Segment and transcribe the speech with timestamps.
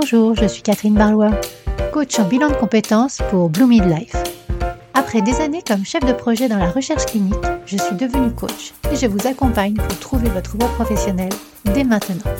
[0.00, 1.38] Bonjour, je suis Catherine Barlois,
[1.92, 4.16] coach en bilan de compétences pour Blue Midlife.
[4.94, 7.34] Après des années comme chef de projet dans la recherche clinique,
[7.66, 11.32] je suis devenue coach et je vous accompagne pour trouver votre voie professionnelle
[11.74, 12.32] dès maintenant.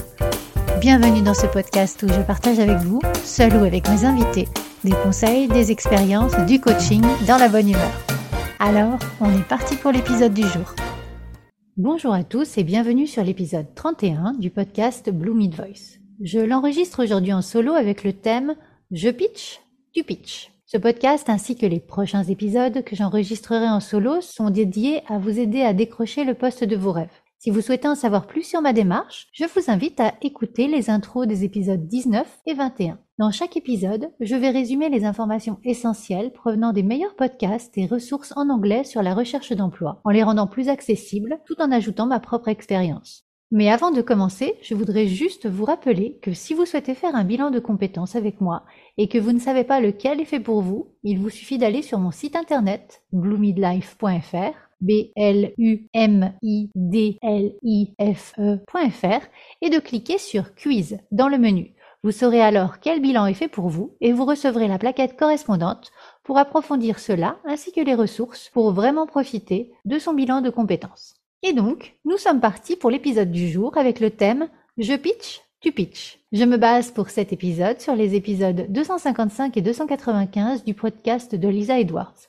[0.80, 4.48] Bienvenue dans ce podcast où je partage avec vous, seul ou avec mes invités,
[4.82, 7.92] des conseils, des expériences, du coaching dans la bonne humeur.
[8.58, 10.74] Alors, on est parti pour l'épisode du jour.
[11.76, 15.99] Bonjour à tous et bienvenue sur l'épisode 31 du podcast Blue Mid Voice.
[16.22, 18.54] Je l'enregistre aujourd'hui en solo avec le thème
[18.90, 19.62] Je pitch,
[19.94, 20.52] tu pitch.
[20.66, 25.38] Ce podcast ainsi que les prochains épisodes que j'enregistrerai en solo sont dédiés à vous
[25.38, 27.08] aider à décrocher le poste de vos rêves.
[27.38, 30.90] Si vous souhaitez en savoir plus sur ma démarche, je vous invite à écouter les
[30.90, 32.98] intros des épisodes 19 et 21.
[33.18, 38.34] Dans chaque épisode, je vais résumer les informations essentielles provenant des meilleurs podcasts et ressources
[38.36, 42.20] en anglais sur la recherche d'emploi, en les rendant plus accessibles tout en ajoutant ma
[42.20, 43.29] propre expérience.
[43.52, 47.24] Mais avant de commencer, je voudrais juste vous rappeler que si vous souhaitez faire un
[47.24, 48.64] bilan de compétences avec moi
[48.96, 51.82] et que vous ne savez pas lequel est fait pour vous, il vous suffit d'aller
[51.82, 59.26] sur mon site internet bluemidlife.fr b l u m i d l i f e.fr
[59.60, 61.74] et de cliquer sur quiz dans le menu.
[62.04, 65.90] Vous saurez alors quel bilan est fait pour vous et vous recevrez la plaquette correspondante
[66.22, 71.19] pour approfondir cela ainsi que les ressources pour vraiment profiter de son bilan de compétences.
[71.42, 75.72] Et donc, nous sommes partis pour l'épisode du jour avec le thème Je pitch, tu
[75.72, 76.18] pitch.
[76.32, 81.48] Je me base pour cet épisode sur les épisodes 255 et 295 du podcast de
[81.48, 82.28] Lisa Edwards.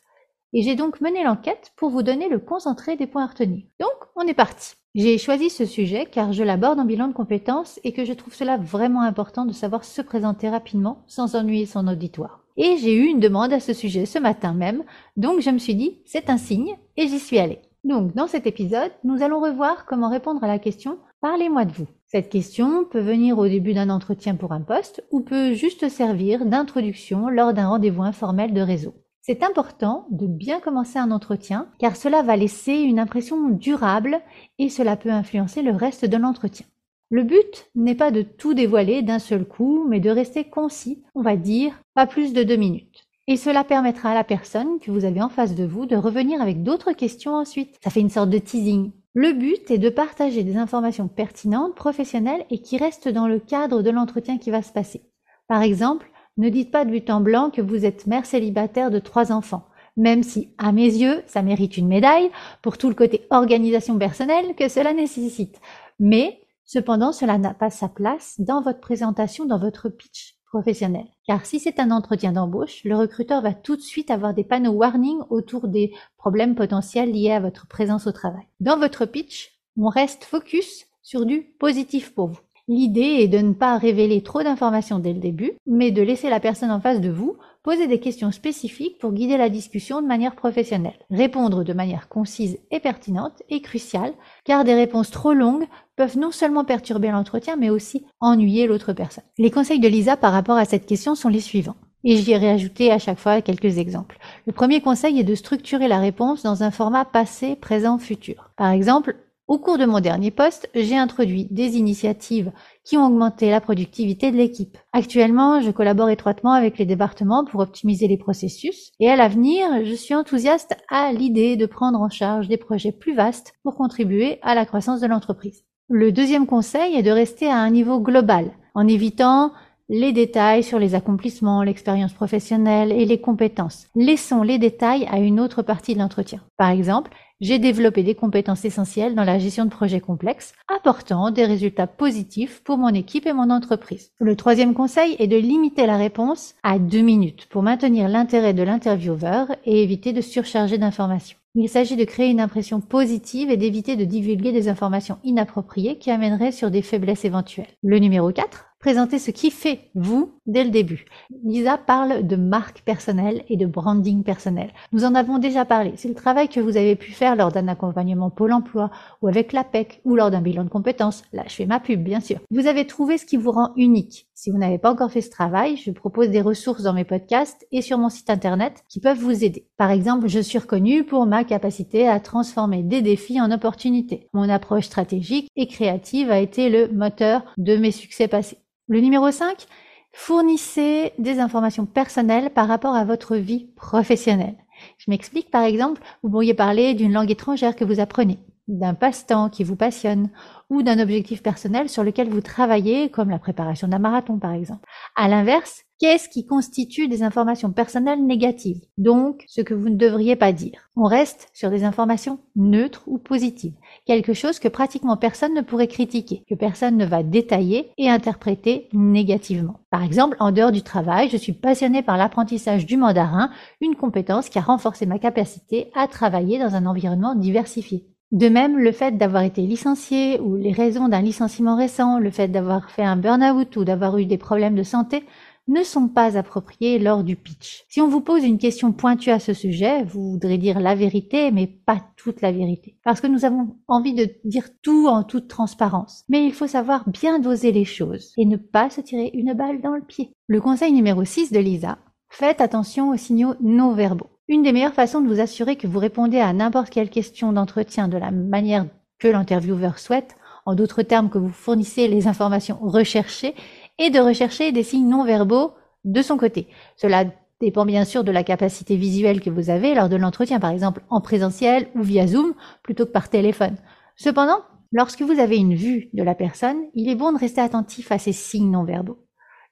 [0.54, 3.64] Et j'ai donc mené l'enquête pour vous donner le concentré des points à retenir.
[3.82, 4.76] Donc, on est parti.
[4.96, 8.34] J'ai choisi ce sujet car je l'aborde en bilan de compétences et que je trouve
[8.34, 12.46] cela vraiment important de savoir se présenter rapidement sans ennuyer son auditoire.
[12.56, 14.84] Et j'ai eu une demande à ce sujet ce matin même,
[15.18, 17.60] donc je me suis dit, c'est un signe, et j'y suis allée.
[17.84, 21.88] Donc, dans cet épisode, nous allons revoir comment répondre à la question Parlez-moi de vous.
[22.06, 26.46] Cette question peut venir au début d'un entretien pour un poste ou peut juste servir
[26.46, 28.94] d'introduction lors d'un rendez-vous informel de réseau.
[29.22, 34.20] C'est important de bien commencer un entretien car cela va laisser une impression durable
[34.60, 36.66] et cela peut influencer le reste de l'entretien.
[37.10, 41.22] Le but n'est pas de tout dévoiler d'un seul coup, mais de rester concis, on
[41.22, 42.91] va dire pas plus de deux minutes.
[43.32, 46.42] Et cela permettra à la personne que vous avez en face de vous de revenir
[46.42, 47.78] avec d'autres questions ensuite.
[47.82, 48.92] Ça fait une sorte de teasing.
[49.14, 53.84] Le but est de partager des informations pertinentes, professionnelles et qui restent dans le cadre
[53.84, 55.04] de l'entretien qui va se passer.
[55.48, 59.00] Par exemple, ne dites pas de but en blanc que vous êtes mère célibataire de
[59.00, 62.32] trois enfants, même si, à mes yeux, ça mérite une médaille
[62.62, 65.62] pour tout le côté organisation personnelle que cela nécessite.
[66.02, 71.06] Mais, cependant, cela n'a pas sa place dans votre présentation, dans votre pitch professionnel.
[71.26, 74.74] Car si c'est un entretien d'embauche, le recruteur va tout de suite avoir des panneaux
[74.74, 78.44] warning autour des problèmes potentiels liés à votre présence au travail.
[78.60, 82.40] Dans votre pitch, on reste focus sur du positif pour vous.
[82.68, 86.40] L'idée est de ne pas révéler trop d'informations dès le début, mais de laisser la
[86.40, 90.36] personne en face de vous poser des questions spécifiques pour guider la discussion de manière
[90.36, 90.98] professionnelle.
[91.10, 94.14] Répondre de manière concise et pertinente est crucial,
[94.46, 95.68] car des réponses trop longues
[96.02, 99.24] peuvent non seulement perturber l'entretien, mais aussi ennuyer l'autre personne.
[99.38, 101.76] Les conseils de Lisa par rapport à cette question sont les suivants.
[102.04, 104.18] Et j'y ai réajouté à chaque fois quelques exemples.
[104.48, 108.50] Le premier conseil est de structurer la réponse dans un format passé, présent, futur.
[108.58, 109.16] Par exemple,
[109.48, 112.52] au cours de mon dernier poste, j'ai introduit des initiatives
[112.84, 114.80] qui ont augmenté la productivité de l'équipe.
[114.94, 119.94] Actuellement, je collabore étroitement avec les départements pour optimiser les processus et à l'avenir, je
[119.94, 124.56] suis enthousiaste à l'idée de prendre en charge des projets plus vastes pour contribuer à
[124.56, 125.64] la croissance de l'entreprise.
[125.94, 129.52] Le deuxième conseil est de rester à un niveau global en évitant
[129.94, 133.88] les détails sur les accomplissements, l'expérience professionnelle et les compétences.
[133.94, 136.40] Laissons les détails à une autre partie de l'entretien.
[136.56, 141.44] Par exemple, j'ai développé des compétences essentielles dans la gestion de projets complexes, apportant des
[141.44, 144.12] résultats positifs pour mon équipe et mon entreprise.
[144.20, 148.64] Le troisième conseil est de limiter la réponse à deux minutes pour maintenir l'intérêt de
[148.64, 151.38] l'intervieweur et éviter de surcharger d'informations.
[151.54, 156.12] Il s'agit de créer une impression positive et d'éviter de divulguer des informations inappropriées qui
[156.12, 157.68] amèneraient sur des faiblesses éventuelles.
[157.84, 161.06] Le numéro 4, présenter ce qui fait vous dès le début.
[161.44, 164.72] Lisa parle de marque personnelle et de branding personnel.
[164.92, 165.94] Nous en avons déjà parlé.
[165.96, 168.90] C'est le travail que vous avez pu faire lors d'un accompagnement Pôle emploi
[169.22, 171.24] ou avec l'APEC ou lors d'un bilan de compétences.
[171.32, 172.40] Là, je fais ma pub, bien sûr.
[172.50, 174.28] Vous avez trouvé ce qui vous rend unique.
[174.34, 177.68] Si vous n'avez pas encore fait ce travail, je propose des ressources dans mes podcasts
[177.72, 179.68] et sur mon site internet qui peuvent vous aider.
[179.78, 184.30] Par exemple, je suis reconnue pour ma capacité à transformer des défis en opportunités.
[184.34, 188.58] Mon approche stratégique et créative a été le moteur de mes succès passés.
[188.92, 189.68] Le numéro 5,
[190.12, 194.58] fournissez des informations personnelles par rapport à votre vie professionnelle.
[194.98, 199.48] Je m'explique, par exemple, vous pourriez parler d'une langue étrangère que vous apprenez, d'un passe-temps
[199.48, 200.30] qui vous passionne
[200.70, 204.86] ou d'un objectif personnel sur lequel vous travaillez, comme la préparation d'un marathon par exemple.
[205.16, 208.82] À l'inverse, qu'est-ce qui constitue des informations personnelles négatives?
[208.98, 210.90] Donc, ce que vous ne devriez pas dire.
[210.96, 213.76] On reste sur des informations neutres ou positives,
[214.08, 218.90] quelque chose que pratiquement personne ne pourrait critiquer, que personne ne va détailler et interpréter
[218.94, 219.82] négativement.
[219.92, 224.50] Par exemple, en dehors du travail, je suis passionnée par l'apprentissage du mandarin, une compétence
[224.50, 228.08] qui a renforcé ma capacité à travailler dans un environnement diversifié.
[228.32, 232.48] De même, le fait d'avoir été licencié ou les raisons d'un licenciement récent, le fait
[232.48, 235.26] d'avoir fait un burn-out ou d'avoir eu des problèmes de santé
[235.68, 237.84] ne sont pas appropriés lors du pitch.
[237.88, 241.52] Si on vous pose une question pointue à ce sujet, vous voudrez dire la vérité,
[241.52, 242.98] mais pas toute la vérité.
[243.04, 246.24] Parce que nous avons envie de dire tout en toute transparence.
[246.30, 249.82] Mais il faut savoir bien doser les choses et ne pas se tirer une balle
[249.82, 250.32] dans le pied.
[250.48, 252.00] Le conseil numéro 6 de Lisa,
[252.30, 254.30] faites attention aux signaux non verbaux.
[254.48, 258.08] Une des meilleures façons de vous assurer que vous répondez à n'importe quelle question d'entretien
[258.08, 258.86] de la manière
[259.20, 260.36] que l'intervieweur souhaite,
[260.66, 263.56] en d'autres termes que vous fournissez les informations recherchées,
[264.02, 266.68] est de rechercher des signes non verbaux de son côté.
[266.98, 267.26] Cela
[267.60, 271.04] dépend bien sûr de la capacité visuelle que vous avez lors de l'entretien, par exemple
[271.10, 272.54] en présentiel ou via Zoom,
[272.84, 273.78] plutôt que par téléphone.
[274.16, 274.60] Cependant,
[274.92, 278.18] lorsque vous avez une vue de la personne, il est bon de rester attentif à
[278.18, 279.20] ces signes non verbaux.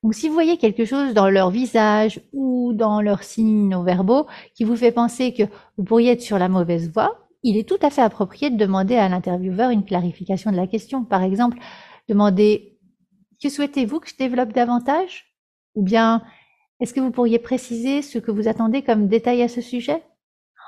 [0.04, 4.28] Donc si vous voyez quelque chose dans leur visage ou dans leurs signes non verbaux
[4.56, 5.44] qui vous fait penser que
[5.78, 8.96] vous pourriez être sur la mauvaise voie, il est tout à fait approprié de demander
[8.96, 11.04] à l'intervieweur une clarification de la question.
[11.04, 11.58] Par exemple,
[12.08, 12.69] demander
[13.42, 15.26] que souhaitez-vous que je développe davantage?
[15.76, 16.22] Ou bien
[16.80, 20.04] est-ce que vous pourriez préciser ce que vous attendez comme détail à ce sujet?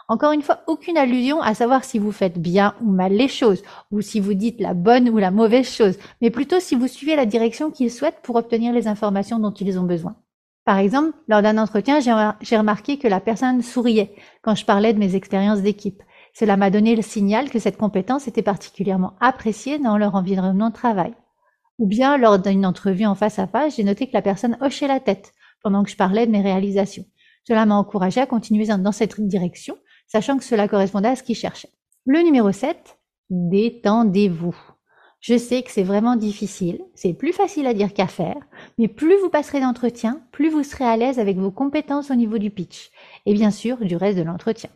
[0.08, 3.64] Encore une fois, aucune allusion à savoir si vous faites bien ou mal les choses,
[3.92, 7.16] ou si vous dites la bonne ou la mauvaise chose, mais plutôt si vous suivez
[7.16, 10.18] la direction qu'ils souhaitent pour obtenir les informations dont ils ont besoin.
[10.66, 15.00] Par exemple, lors d'un entretien, j'ai remarqué que la personne souriait quand je parlais de
[15.00, 16.04] mes expériences d'équipe.
[16.34, 20.76] Cela m'a donné le signal que cette compétence était particulièrement appréciée dans leur environnement de
[20.76, 21.14] travail.
[21.82, 24.88] Ou bien, lors d'une entrevue en face à face, j'ai noté que la personne hochait
[24.88, 25.34] la tête
[25.64, 27.06] pendant que je parlais de mes réalisations.
[27.48, 29.76] Cela m'a encouragé à continuer dans cette direction
[30.06, 31.72] sachant que cela correspondait à ce qu'il cherchait.
[32.06, 33.00] Le numéro 7,
[33.32, 34.56] détendez-vous.
[35.22, 38.38] Je sais que c'est vraiment difficile, c'est plus facile à dire qu'à faire,
[38.78, 42.38] mais plus vous passerez d'entretien, plus vous serez à l'aise avec vos compétences au niveau
[42.38, 42.92] du pitch,
[43.26, 44.70] et bien sûr du reste de l'entretien.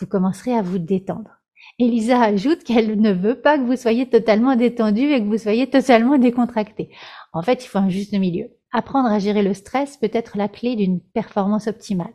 [0.00, 1.37] Vous commencerez à vous détendre.
[1.78, 5.68] Elisa ajoute qu'elle ne veut pas que vous soyez totalement détendu et que vous soyez
[5.68, 6.90] totalement décontracté.
[7.32, 8.48] En fait, il faut un juste milieu.
[8.72, 12.12] Apprendre à gérer le stress peut être la clé d'une performance optimale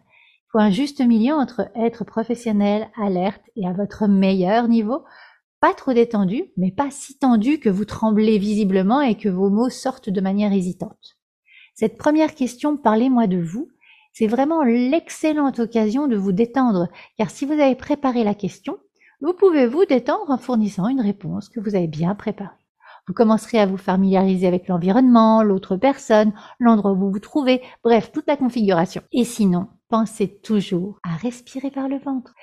[0.54, 5.04] faut un juste milieu entre être professionnel, alerte et à votre meilleur niveau,
[5.60, 9.72] pas trop détendu, mais pas si tendu que vous tremblez visiblement et que vos mots
[9.72, 11.18] sortent de manière hésitante.
[11.74, 13.70] Cette première question, parlez-moi de vous,
[14.14, 18.78] c'est vraiment l'excellente occasion de vous détendre, car si vous avez préparé la question,
[19.24, 22.52] vous pouvez vous détendre en fournissant une réponse que vous avez bien préparée?
[23.08, 28.12] Vous commencerez à vous familiariser avec l'environnement, l'autre personne, l'endroit où vous vous trouvez, bref,
[28.12, 29.02] toute la configuration.
[29.14, 32.34] Et sinon, pensez toujours à respirer par le ventre.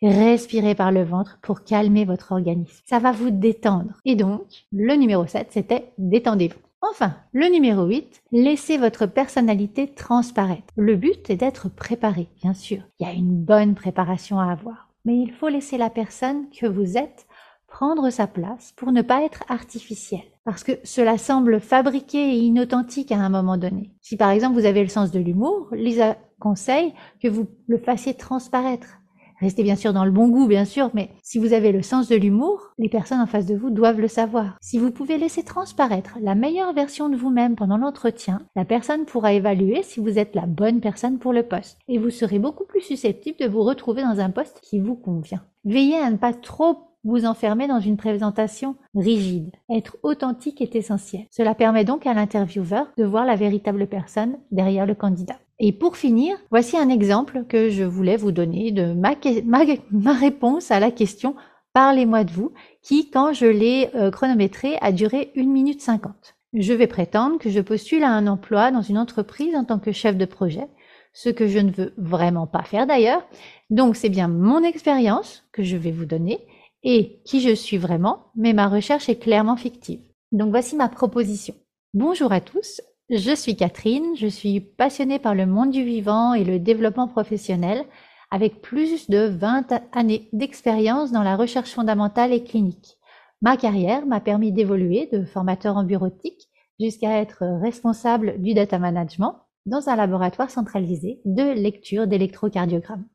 [0.00, 2.84] Respirez par le ventre pour calmer votre organisme.
[2.86, 3.94] Ça va vous détendre.
[4.04, 6.60] Et donc, le numéro 7, c'était détendez-vous.
[6.82, 10.72] Enfin, le numéro 8, laissez votre personnalité transparaître.
[10.76, 12.78] Le but est d'être préparé, bien sûr.
[13.00, 14.87] Il y a une bonne préparation à avoir.
[15.08, 17.26] Mais il faut laisser la personne que vous êtes
[17.66, 20.20] prendre sa place pour ne pas être artificiel.
[20.44, 23.90] Parce que cela semble fabriqué et inauthentique à un moment donné.
[24.02, 28.12] Si par exemple vous avez le sens de l'humour, Lisa conseille que vous le fassiez
[28.12, 28.97] transparaître.
[29.40, 32.08] Restez bien sûr dans le bon goût, bien sûr, mais si vous avez le sens
[32.08, 34.56] de l'humour, les personnes en face de vous doivent le savoir.
[34.60, 39.32] Si vous pouvez laisser transparaître la meilleure version de vous-même pendant l'entretien, la personne pourra
[39.32, 41.78] évaluer si vous êtes la bonne personne pour le poste.
[41.86, 45.42] Et vous serez beaucoup plus susceptible de vous retrouver dans un poste qui vous convient.
[45.64, 49.52] Veillez à ne pas trop vous enfermer dans une présentation rigide.
[49.70, 51.26] Être authentique est essentiel.
[51.30, 55.38] Cela permet donc à l'intervieweur de voir la véritable personne derrière le candidat.
[55.60, 60.78] Et pour finir, voici un exemple que je voulais vous donner de ma, réponse à
[60.78, 61.34] la question
[61.72, 66.36] Parlez-moi de vous, qui, quand je l'ai euh, chronométré, a duré 1 minute 50.
[66.54, 69.92] Je vais prétendre que je postule à un emploi dans une entreprise en tant que
[69.92, 70.66] chef de projet,
[71.12, 73.22] ce que je ne veux vraiment pas faire d'ailleurs.
[73.70, 76.40] Donc c'est bien mon expérience que je vais vous donner
[76.82, 80.00] et qui je suis vraiment, mais ma recherche est clairement fictive.
[80.32, 81.54] Donc voici ma proposition.
[81.94, 86.44] Bonjour à tous, je suis Catherine, je suis passionnée par le monde du vivant et
[86.44, 87.84] le développement professionnel
[88.30, 92.98] avec plus de 20 années d'expérience dans la recherche fondamentale et clinique.
[93.40, 96.48] Ma carrière m'a permis d'évoluer de formateur en bureautique
[96.78, 103.06] jusqu'à être responsable du data management dans un laboratoire centralisé de lecture d'électrocardiogramme.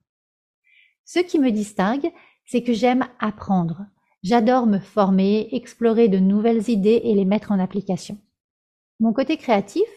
[1.05, 2.11] Ce qui me distingue,
[2.45, 3.85] c'est que j'aime apprendre.
[4.23, 8.17] J'adore me former, explorer de nouvelles idées et les mettre en application.
[8.99, 9.87] Mon côté créatif,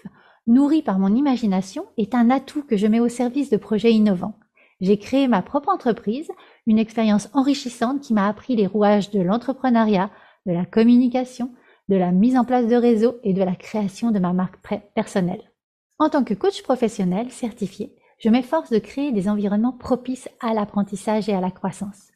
[0.47, 4.39] nourri par mon imagination, est un atout que je mets au service de projets innovants.
[4.81, 6.31] J'ai créé ma propre entreprise,
[6.67, 10.11] une expérience enrichissante qui m'a appris les rouages de l'entrepreneuriat,
[10.45, 11.53] de la communication,
[11.89, 14.59] de la mise en place de réseaux et de la création de ma marque
[14.95, 15.51] personnelle.
[15.99, 21.29] En tant que coach professionnel certifié, je m'efforce de créer des environnements propices à l'apprentissage
[21.29, 22.09] et à la croissance.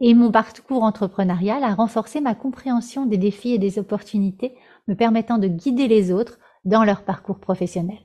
[0.00, 4.54] Et mon parcours entrepreneurial a renforcé ma compréhension des défis et des opportunités
[4.88, 7.98] me permettant de guider les autres dans leur parcours professionnel.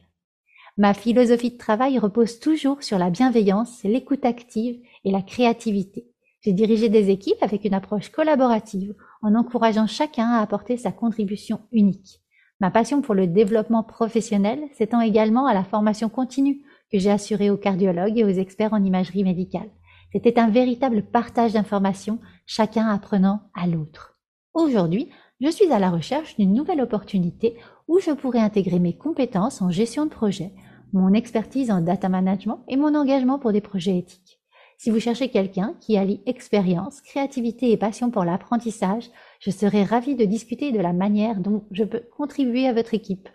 [0.77, 6.07] Ma philosophie de travail repose toujours sur la bienveillance, l'écoute active et la créativité.
[6.41, 11.61] J'ai dirigé des équipes avec une approche collaborative en encourageant chacun à apporter sa contribution
[11.71, 12.21] unique.
[12.59, 17.49] Ma passion pour le développement professionnel s'étend également à la formation continue que j'ai assurée
[17.49, 19.69] aux cardiologues et aux experts en imagerie médicale.
[20.13, 24.17] C'était un véritable partage d'informations, chacun apprenant à l'autre.
[24.53, 29.61] Aujourd'hui, je suis à la recherche d'une nouvelle opportunité où je pourrais intégrer mes compétences
[29.61, 30.51] en gestion de projet,
[30.93, 34.39] mon expertise en data management et mon engagement pour des projets éthiques.
[34.79, 40.15] Si vous cherchez quelqu'un qui allie expérience, créativité et passion pour l'apprentissage, je serai ravie
[40.15, 43.27] de discuter de la manière dont je peux contribuer à votre équipe.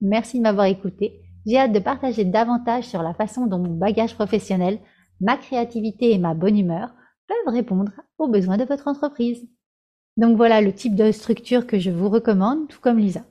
[0.00, 1.20] Merci de m'avoir écouté.
[1.46, 4.78] J'ai hâte de partager davantage sur la façon dont mon bagage professionnel,
[5.20, 6.92] ma créativité et ma bonne humeur
[7.28, 9.48] peuvent répondre aux besoins de votre entreprise.
[10.16, 13.24] Donc voilà le type de structure que je vous recommande, tout comme Lisa.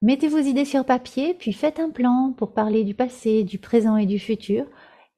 [0.00, 3.96] Mettez vos idées sur papier, puis faites un plan pour parler du passé, du présent
[3.96, 4.64] et du futur,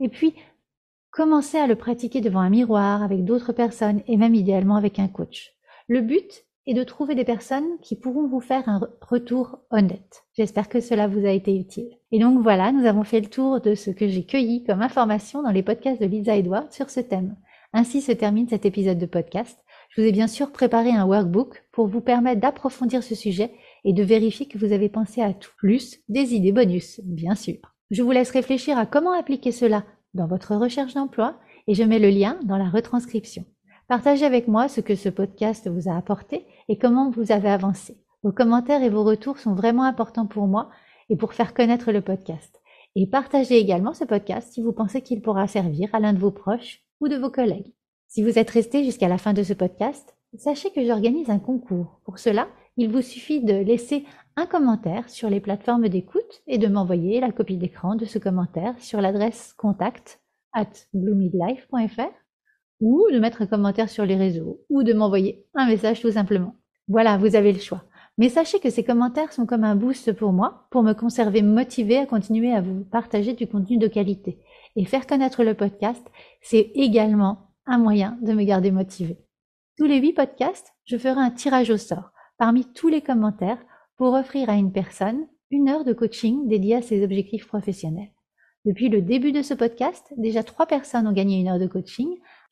[0.00, 0.34] et puis
[1.10, 5.08] commencez à le pratiquer devant un miroir avec d'autres personnes et même idéalement avec un
[5.08, 5.52] coach.
[5.88, 10.22] Le but est de trouver des personnes qui pourront vous faire un retour honnête.
[10.34, 11.90] J'espère que cela vous a été utile.
[12.12, 15.42] Et donc voilà, nous avons fait le tour de ce que j'ai cueilli comme information
[15.42, 17.36] dans les podcasts de Lisa Edwards sur ce thème.
[17.72, 19.58] Ainsi se termine cet épisode de podcast.
[19.90, 23.92] Je vous ai bien sûr préparé un workbook pour vous permettre d'approfondir ce sujet et
[23.92, 27.56] de vérifier que vous avez pensé à tout, plus des idées bonus, bien sûr.
[27.90, 31.98] Je vous laisse réfléchir à comment appliquer cela dans votre recherche d'emploi et je mets
[31.98, 33.44] le lien dans la retranscription.
[33.88, 37.98] Partagez avec moi ce que ce podcast vous a apporté et comment vous avez avancé.
[38.22, 40.70] Vos commentaires et vos retours sont vraiment importants pour moi
[41.08, 42.60] et pour faire connaître le podcast.
[42.94, 46.30] Et partagez également ce podcast si vous pensez qu'il pourra servir à l'un de vos
[46.30, 47.72] proches ou de vos collègues.
[48.12, 52.00] Si vous êtes resté jusqu'à la fin de ce podcast, sachez que j'organise un concours.
[52.04, 56.66] Pour cela, il vous suffit de laisser un commentaire sur les plateformes d'écoute et de
[56.66, 60.18] m'envoyer la copie d'écran de ce commentaire sur l'adresse contact
[60.52, 62.10] at bluemidlife.fr
[62.80, 66.56] ou de mettre un commentaire sur les réseaux ou de m'envoyer un message tout simplement.
[66.88, 67.84] Voilà, vous avez le choix.
[68.18, 71.98] Mais sachez que ces commentaires sont comme un boost pour moi, pour me conserver motivé
[71.98, 74.40] à continuer à vous partager du contenu de qualité.
[74.74, 76.04] Et faire connaître le podcast,
[76.40, 79.16] c'est également un moyen de me garder motivé.
[79.78, 83.62] Tous les huit podcasts, je ferai un tirage au sort parmi tous les commentaires
[83.96, 88.10] pour offrir à une personne une heure de coaching dédiée à ses objectifs professionnels.
[88.64, 92.08] Depuis le début de ce podcast, déjà trois personnes ont gagné une heure de coaching,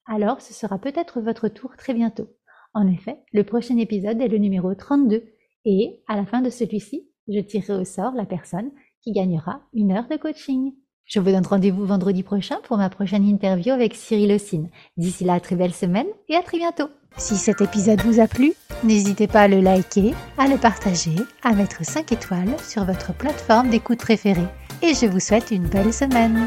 [0.07, 2.29] alors ce sera peut-être votre tour très bientôt.
[2.73, 5.25] En effet, le prochain épisode est le numéro 32
[5.65, 8.71] et à la fin de celui-ci, je tirerai au sort la personne
[9.03, 10.75] qui gagnera une heure de coaching.
[11.09, 14.69] Je vous donne rendez-vous vendredi prochain pour ma prochaine interview avec Cyril Ossine.
[14.99, 16.91] D'ici là, très belle semaine et à très bientôt.
[17.17, 18.53] Si cet épisode vous a plu,
[18.85, 23.71] n'hésitez pas à le liker, à le partager, à mettre 5 étoiles sur votre plateforme
[23.71, 24.47] d'écoute préférée.
[24.83, 26.47] Et je vous souhaite une belle semaine.